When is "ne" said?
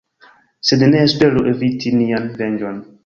0.93-1.03